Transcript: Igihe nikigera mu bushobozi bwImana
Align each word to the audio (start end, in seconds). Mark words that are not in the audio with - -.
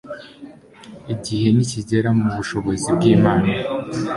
Igihe 1.13 1.47
nikigera 1.55 2.09
mu 2.19 2.27
bushobozi 2.35 2.87
bwImana 2.95 3.47